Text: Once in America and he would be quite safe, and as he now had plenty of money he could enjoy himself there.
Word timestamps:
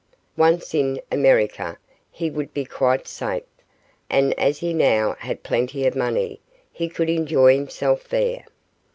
Once 0.35 0.73
in 0.73 0.99
America 1.11 1.63
and 1.67 1.77
he 2.09 2.31
would 2.31 2.51
be 2.55 2.65
quite 2.65 3.07
safe, 3.07 3.43
and 4.09 4.33
as 4.39 4.57
he 4.57 4.73
now 4.73 5.13
had 5.19 5.43
plenty 5.43 5.85
of 5.85 5.95
money 5.95 6.41
he 6.73 6.89
could 6.89 7.07
enjoy 7.07 7.53
himself 7.53 8.07
there. 8.09 8.43